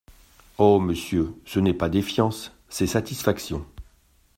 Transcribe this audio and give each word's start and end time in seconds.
Oh! 0.57 0.79
monsieur, 0.79 1.35
ce 1.45 1.59
n’est 1.59 1.75
pas 1.75 1.87
défiance, 1.87 2.53
c’est 2.69 2.87
satisfaction. 2.87 3.67